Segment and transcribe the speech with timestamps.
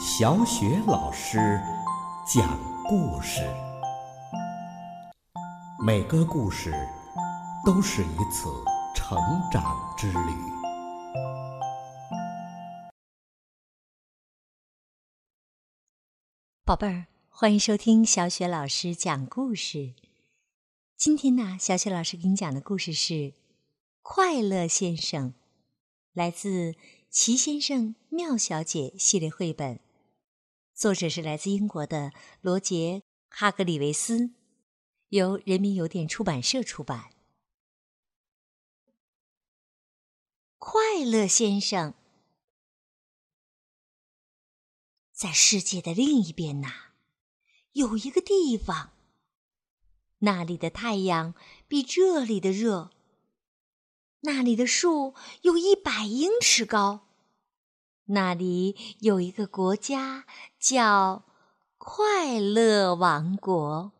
[0.00, 1.60] 小雪老师
[2.24, 3.42] 讲故事，
[5.84, 6.72] 每个故事
[7.66, 8.48] 都是一次
[8.94, 9.18] 成
[9.50, 10.18] 长之旅。
[16.64, 19.94] 宝贝儿，欢迎收听小雪老师讲故事。
[20.96, 23.14] 今天呢，小雪老师给你讲的故事是
[24.02, 25.30] 《快乐先生》，
[26.12, 26.72] 来自
[27.10, 29.80] 《奇先生妙小姐》系列绘本。
[30.78, 33.02] 作者是来自英国的罗杰·
[33.36, 34.30] 哈格里维斯，
[35.08, 37.10] 由人民邮电出版社出版。
[40.56, 41.94] 快乐先生，
[45.10, 46.92] 在世界的另一边呐，
[47.72, 48.92] 有一个地方，
[50.18, 51.34] 那里的太阳
[51.66, 52.92] 比这里的热，
[54.20, 57.07] 那里的树有一百英尺高。
[58.10, 60.24] 那里有一个国家
[60.58, 61.24] 叫
[61.76, 63.92] 快乐王国。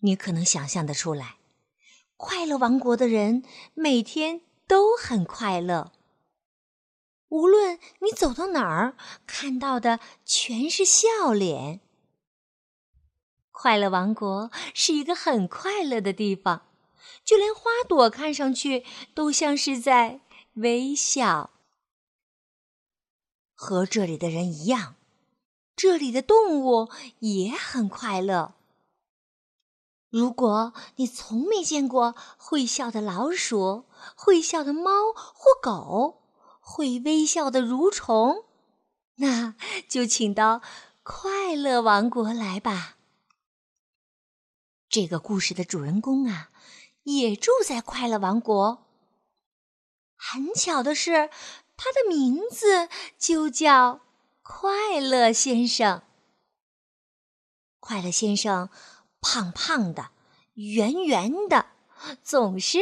[0.00, 1.36] 你可能想象得出来，
[2.16, 5.92] 快乐王国的人每天都很快乐。
[7.28, 11.80] 无论你走到哪儿，看到的全是笑脸。
[13.52, 16.66] 快乐王国是一个很快乐的地方，
[17.24, 20.20] 就连花朵看上去都像是在。
[20.54, 21.48] 微笑，
[23.54, 24.96] 和这里的人一样，
[25.74, 28.54] 这里的动物也很快乐。
[30.10, 36.22] 如果你从没见过会笑的老鼠、会笑的猫或狗、
[36.60, 38.44] 会微笑的蠕虫，
[39.14, 39.54] 那
[39.88, 40.60] 就请到
[41.02, 42.98] 快乐王国来吧。
[44.90, 46.50] 这个故事的主人公啊，
[47.04, 48.84] 也住在快乐王国。
[50.24, 51.30] 很巧的是，
[51.76, 54.02] 他的名字就叫
[54.40, 56.02] 快乐先生。
[57.80, 58.70] 快乐先生
[59.20, 60.12] 胖胖的，
[60.54, 61.66] 圆圆的，
[62.22, 62.78] 总是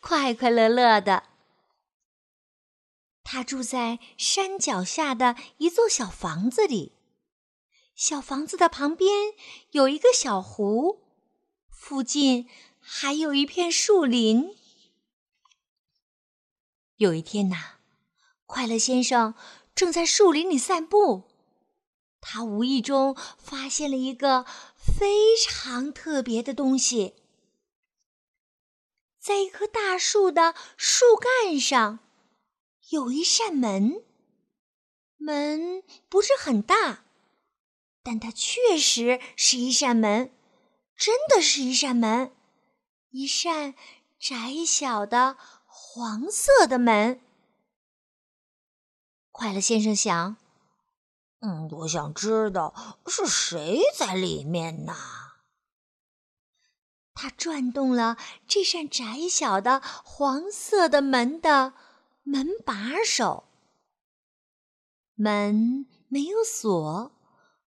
[0.00, 1.24] 快快乐乐的。
[3.24, 6.92] 他住在山脚下的一座小房子里，
[7.96, 9.32] 小房子的旁边
[9.72, 11.00] 有一个小湖，
[11.68, 12.48] 附近
[12.78, 14.56] 还有一片树林。
[16.96, 17.56] 有一天呐，
[18.46, 19.34] 快乐先生
[19.74, 21.24] 正在树林里散步，
[22.20, 24.46] 他无意中发现了一个
[24.76, 27.14] 非常特别的东西。
[29.18, 31.98] 在一棵大树的树干上，
[32.90, 34.04] 有一扇门，
[35.16, 37.06] 门不是很大，
[38.04, 40.32] 但它确实是一扇门，
[40.96, 42.32] 真的是一扇门，
[43.10, 43.74] 一扇
[44.20, 45.36] 窄小的。
[45.76, 47.20] 黄色的门，
[49.32, 50.36] 快乐先生想
[51.42, 54.94] ：“嗯，我想知道是谁在里面呢。”
[57.12, 61.74] 他转动了这扇窄小的黄色的门的
[62.22, 63.48] 门把手，
[65.14, 67.12] 门没有锁，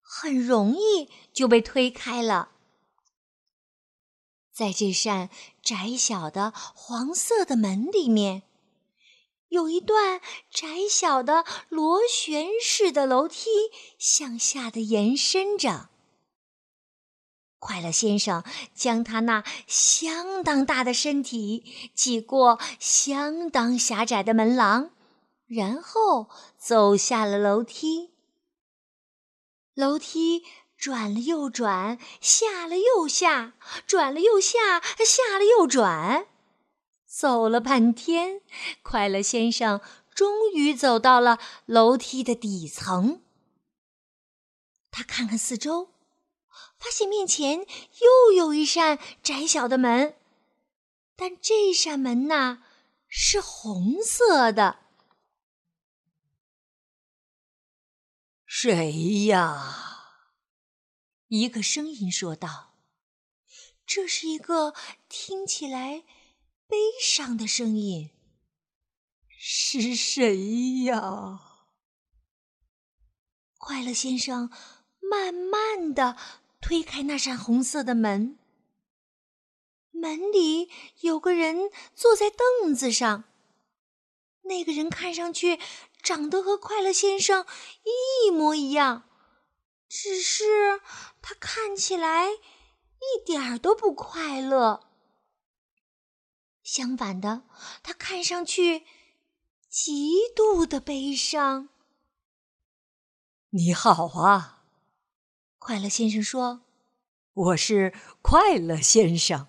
[0.00, 2.50] 很容易就被推开了。
[4.56, 5.28] 在这扇
[5.60, 8.42] 窄小的黄色的门里面，
[9.48, 13.50] 有一段窄小的螺旋式的楼梯
[13.98, 15.90] 向下的延伸着。
[17.58, 18.42] 快乐先生
[18.74, 24.90] 将他那相当大的身体挤过相当狭窄的门廊，
[25.46, 28.14] 然后走下了楼梯。
[29.74, 30.42] 楼梯。
[30.76, 33.54] 转了又转，下了又下，
[33.86, 36.26] 转了又下，下了又转，
[37.06, 38.42] 走了半天，
[38.82, 39.80] 快乐先生
[40.14, 43.22] 终于走到了楼梯的底层。
[44.90, 45.92] 他看看四周，
[46.78, 50.14] 发现面前又有一扇窄小的门，
[51.16, 52.62] 但这扇门呐
[53.08, 54.80] 是红色的。
[58.44, 59.95] 谁呀？
[61.28, 62.76] 一个声音说道
[63.84, 64.74] ：“这是一个
[65.08, 66.04] 听起来
[66.68, 68.10] 悲伤的声音。
[69.28, 71.40] 是谁呀？”
[73.58, 74.52] 快乐先生
[75.00, 76.16] 慢慢的
[76.60, 78.38] 推开那扇红色的门，
[79.90, 80.70] 门里
[81.00, 83.24] 有个人坐在凳子上。
[84.42, 85.58] 那个人看上去
[86.00, 87.44] 长得和快乐先生
[87.82, 89.02] 一模一样。
[89.88, 90.80] 只是
[91.28, 94.88] 他看起来一点儿都不快乐。
[96.62, 97.42] 相反的，
[97.82, 98.86] 他看上去
[99.68, 101.68] 极度的悲伤。
[103.50, 104.62] 你好啊，
[105.58, 106.62] 快乐先生说
[107.34, 109.48] ：“我是快乐先生。”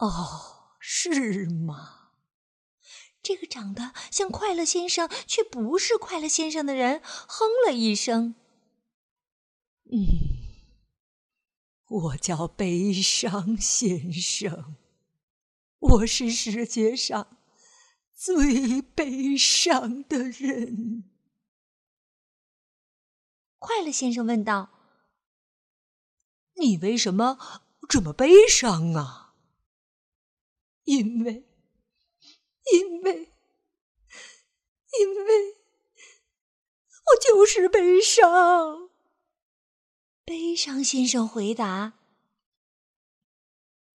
[0.00, 2.12] 哦，是吗？
[3.22, 8.34] 这个长得像快乐先生却不是快乐先生的人哼了一声
[9.94, 9.98] ：“嗯，
[11.86, 14.76] 我叫悲伤先生，
[15.80, 17.36] 我是世界上
[18.14, 21.10] 最悲伤的人。”
[23.60, 24.70] 快乐先生问道
[26.56, 27.38] ：“你为什么
[27.86, 29.34] 这么悲伤啊
[30.84, 31.46] ？”“因为，
[32.72, 33.30] 因为，
[34.98, 35.56] 因为，
[37.04, 38.90] 我就是悲伤。”
[40.24, 41.94] 悲伤先生回答：“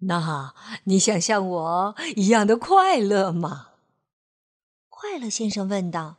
[0.00, 3.74] 那你想像我一样的快乐吗？”
[4.90, 6.16] 快乐先生问道：“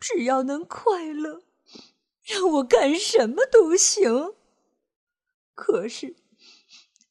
[0.00, 1.42] 只要能快乐。”
[2.22, 4.34] 让我干什么都行，
[5.54, 6.14] 可是，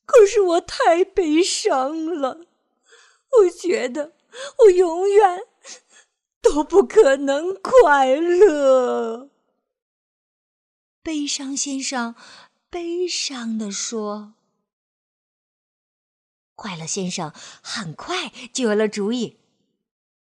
[0.06, 2.46] 可是我太悲伤了。
[3.40, 4.14] 我觉得
[4.60, 5.48] 我永远
[6.42, 9.30] 都不可能快乐。
[11.02, 12.16] 悲伤先生
[12.70, 14.34] 悲伤地说
[16.56, 19.38] ：“快乐先生很快就有了主意，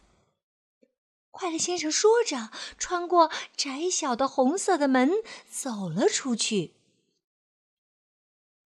[1.33, 5.11] 快乐先生说着，穿过窄小的红色的门
[5.51, 6.75] 走了出去。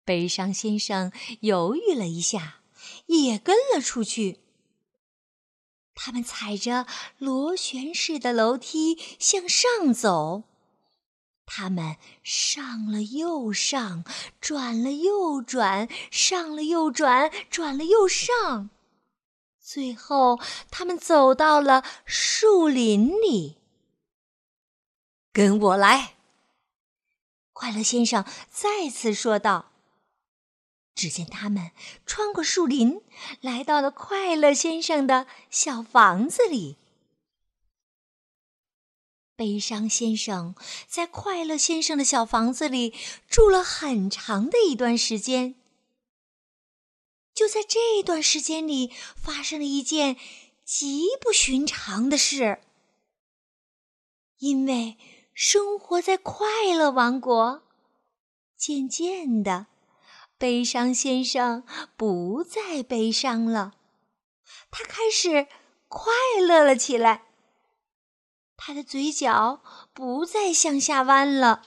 [0.04, 2.59] 悲伤先生犹豫了一下，
[3.18, 4.40] 也跟了出去。
[5.94, 6.86] 他们踩着
[7.18, 10.44] 螺旋式的楼梯向上走。
[11.44, 14.04] 他们上了又上，
[14.40, 18.70] 转了又转，上了又转，转了又上，
[19.58, 20.38] 最后
[20.70, 23.56] 他们走到了树林里。
[25.32, 26.14] 跟我来，
[27.52, 29.69] 快乐先生再次说道。
[31.00, 31.70] 只见他们
[32.04, 33.00] 穿过树林，
[33.40, 36.76] 来到了快乐先生的小房子里。
[39.34, 40.54] 悲伤先生
[40.86, 42.92] 在快乐先生的小房子里
[43.26, 45.54] 住了很长的一段时间。
[47.32, 50.18] 就在这段时间里，发生了一件
[50.66, 52.60] 极不寻常的事。
[54.36, 54.98] 因为
[55.32, 57.62] 生活在快乐王国，
[58.54, 59.68] 渐渐的，
[60.40, 61.64] 悲伤先生
[61.98, 63.74] 不再悲伤了，
[64.70, 65.46] 他开始
[65.86, 67.26] 快乐了起来。
[68.56, 71.64] 他的嘴角不再向下弯了，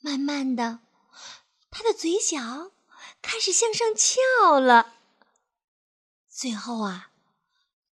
[0.00, 0.78] 慢慢的，
[1.70, 2.72] 他的嘴角
[3.20, 4.94] 开始向上翘了。
[6.26, 7.10] 最后啊，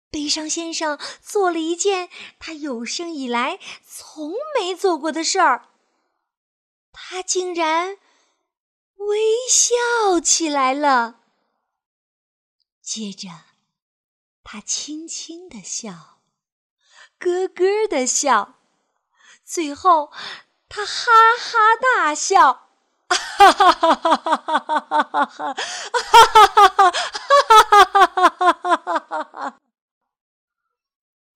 [0.09, 3.57] 悲伤先生做了一件他有生以来
[3.87, 5.69] 从没做过的事儿，
[6.91, 7.97] 他竟然
[9.07, 9.19] 微
[9.49, 11.19] 笑起来了。
[12.81, 13.29] 接着，
[14.43, 16.19] 他轻轻的笑。
[17.19, 18.55] 咯咯的笑，
[19.45, 20.11] 最后
[20.67, 22.69] 他哈哈大笑，
[23.07, 25.57] 哈哈哈哈哈哈哈哈
[27.25, 29.59] 哈哈哈哈哈哈！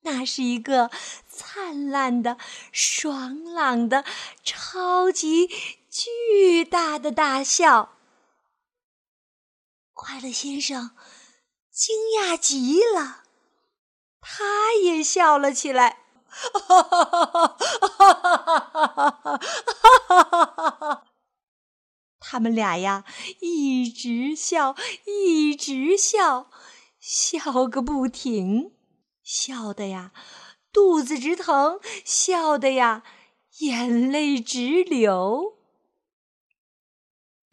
[0.01, 0.89] 那是一个
[1.27, 2.37] 灿烂的、
[2.71, 4.03] 爽朗的、
[4.43, 5.47] 超级
[5.97, 7.93] 巨大的大笑。
[9.93, 10.91] 快乐先生
[11.71, 13.23] 惊讶极了。
[14.19, 18.19] 他也笑了起来，哈哈哈哈
[20.09, 21.07] 哈哈！
[22.19, 23.05] 他们俩呀，
[23.39, 24.75] 一直笑，
[25.05, 26.51] 一直笑，
[26.99, 28.75] 笑个不停，
[29.23, 30.11] 笑的呀，
[30.73, 33.03] 肚子直疼，笑的呀，
[33.59, 35.54] 眼泪直流。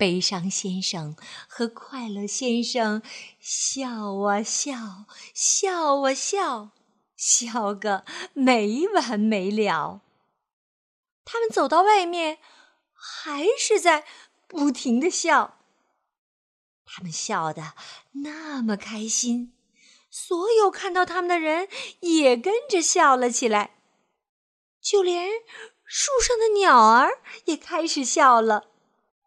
[0.02, 1.14] 悲伤先生
[1.46, 3.02] 和快乐先生
[3.38, 6.70] 笑啊笑，笑啊笑，
[7.16, 10.00] 笑个没完没了。
[11.24, 12.38] 他们走到外面，
[12.92, 14.04] 还是在
[14.48, 15.56] 不停的笑。
[16.84, 17.74] 他们笑得
[18.24, 19.54] 那么开心，
[20.10, 21.68] 所有看到他们的人
[22.00, 23.76] 也跟着笑了起来，
[24.80, 25.30] 就连
[25.84, 28.71] 树上的鸟儿也开始笑了。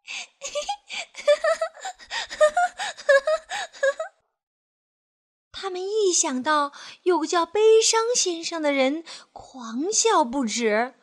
[5.52, 6.72] 他们一想到
[7.04, 10.94] 有个叫悲伤先生的人狂笑不止，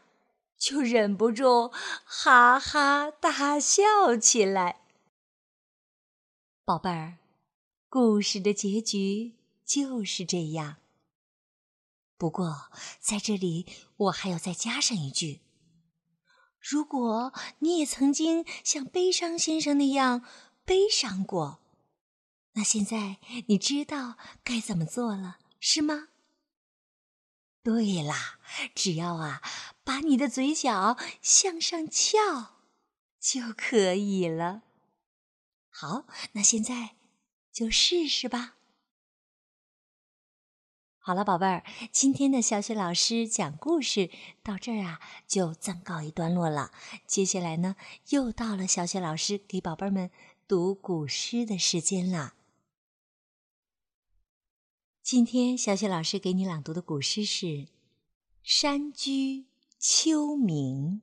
[0.56, 1.72] 就忍不住
[2.04, 4.82] 哈哈大笑起来。
[6.64, 7.18] 宝贝儿，
[7.88, 9.32] 故事的结局
[9.64, 10.76] 就是这样。
[12.16, 13.66] 不过在这里，
[13.96, 15.40] 我还要再加上一句：
[16.62, 20.24] 如果你也曾经像悲伤先生那样
[20.64, 21.58] 悲伤过，
[22.52, 23.16] 那现在
[23.48, 26.08] 你知道该怎么做了，是吗？
[27.64, 28.38] 对啦，
[28.74, 29.42] 只要啊，
[29.82, 32.56] 把你的嘴角向上翘，
[33.18, 34.62] 就可以了。
[35.68, 36.96] 好，那现在
[37.52, 38.54] 就试试吧。
[41.04, 44.08] 好了，宝贝儿，今天的小雪老师讲故事
[44.40, 46.70] 到这儿啊，就暂告一段落了。
[47.08, 47.74] 接下来呢，
[48.10, 50.12] 又到了小雪老师给宝贝们
[50.46, 52.34] 读古诗的时间了。
[55.02, 57.46] 今天小雪老师给你朗读的古诗是
[58.44, 59.46] 《山居
[59.80, 60.46] 秋暝》。《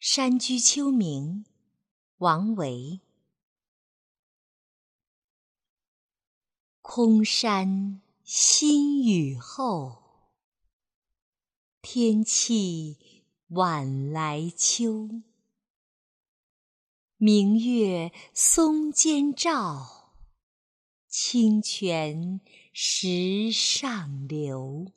[0.00, 1.44] 山居秋暝》，
[2.16, 3.00] 王维。
[6.88, 10.28] 空山新雨后，
[11.82, 15.10] 天气晚来秋。
[17.16, 20.14] 明月松间照，
[21.08, 22.40] 清泉
[22.72, 24.92] 石上流。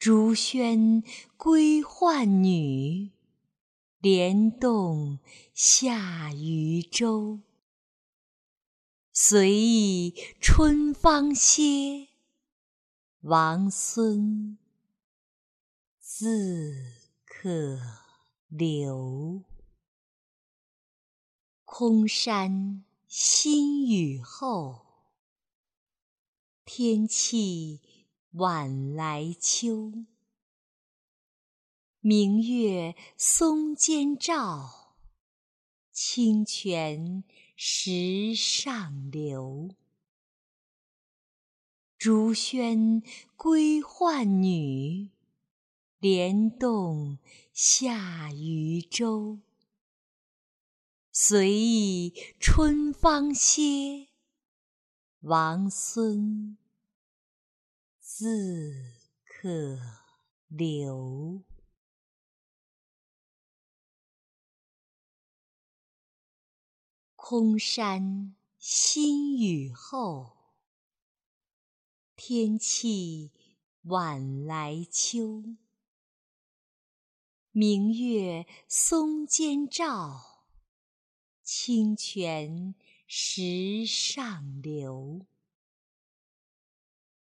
[0.00, 1.04] 竹喧
[1.36, 3.12] 归浣女，
[4.00, 5.20] 莲动
[5.54, 7.38] 下渔舟。
[9.22, 12.08] 随意春芳歇，
[13.20, 14.56] 王孙
[15.98, 16.74] 自
[17.26, 17.78] 可
[18.48, 19.44] 留。
[21.66, 24.86] 空山新雨后，
[26.64, 30.06] 天气晚来秋。
[32.00, 34.96] 明月松间照，
[35.92, 37.22] 清泉。
[37.62, 39.76] 石上流，
[41.98, 43.04] 竹喧
[43.36, 45.10] 归浣女，
[45.98, 47.18] 莲动
[47.52, 49.40] 下渔舟。
[51.12, 54.08] 随意春芳歇，
[55.20, 56.56] 王孙
[57.98, 58.72] 自
[59.22, 59.78] 可
[60.48, 61.49] 留。
[67.30, 70.36] 空山新雨后，
[72.16, 73.30] 天气
[73.82, 75.44] 晚来秋。
[77.52, 80.48] 明月松间照，
[81.44, 82.74] 清泉
[83.06, 85.24] 石上流。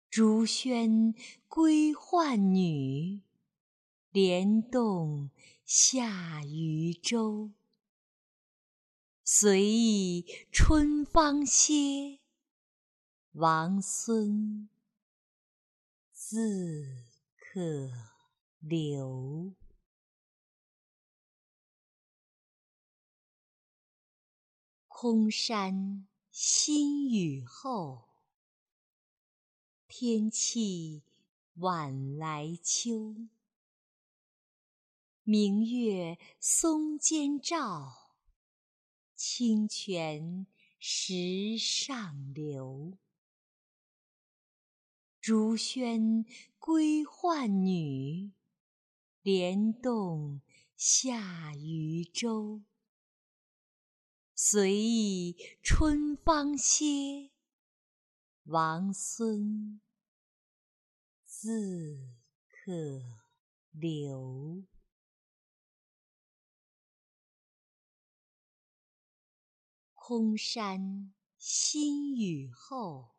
[0.10, 1.14] 竹喧
[1.50, 3.24] 归浣女，
[4.12, 5.32] 莲动
[5.66, 7.52] 下渔舟。
[9.34, 12.20] 随意春芳歇，
[13.32, 14.68] 王孙
[16.12, 17.06] 自
[17.38, 17.90] 可
[18.60, 19.54] 留。
[24.90, 28.10] 空山新雨后，
[29.88, 31.04] 天气
[31.56, 33.16] 晚来秋。
[35.24, 38.01] 明月松间照。
[39.24, 40.48] 清泉
[40.80, 42.98] 石上流，
[45.20, 46.26] 竹喧
[46.58, 48.32] 归浣女，
[49.22, 50.42] 莲动
[50.76, 52.64] 下渔舟。
[54.34, 57.30] 随意春芳歇，
[58.46, 59.80] 王孙
[61.24, 62.10] 自
[62.50, 62.74] 可
[63.72, 64.64] 留。
[70.12, 73.16] 空山新雨后，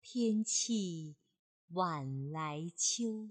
[0.00, 1.16] 天气
[1.70, 3.28] 晚来秋。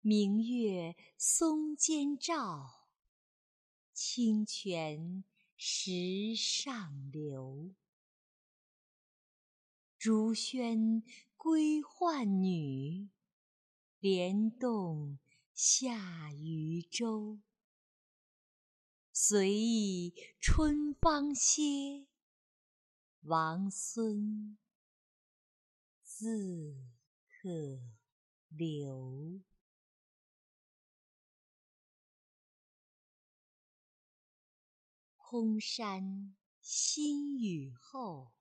[0.00, 2.90] 明月松间照，
[3.92, 5.24] 清泉
[5.56, 7.74] 石上流。
[9.98, 11.02] 竹喧
[11.36, 13.08] 归浣女，
[13.98, 15.18] 莲动
[15.52, 17.40] 下渔舟。
[19.24, 22.08] 随意春芳歇，
[23.20, 24.58] 王孙
[26.02, 26.74] 自
[27.28, 27.48] 可
[28.48, 29.40] 留。
[35.14, 38.32] 空山新雨后，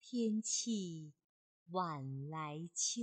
[0.00, 1.12] 天气
[1.66, 3.02] 晚来秋。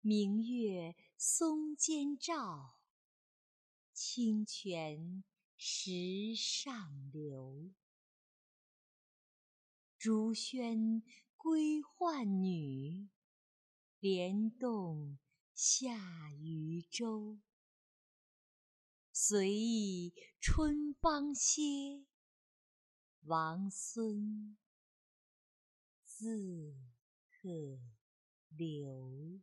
[0.00, 2.79] 明月松间照，
[4.02, 5.22] 清泉
[5.58, 7.70] 石上流。
[9.98, 11.02] 竹喧
[11.36, 13.10] 归浣女，
[13.98, 15.18] 莲动
[15.52, 17.40] 下渔舟。
[19.12, 22.06] 随意春芳歇，
[23.24, 24.56] 王孙
[26.06, 26.74] 自
[27.28, 27.78] 可
[28.48, 29.42] 留。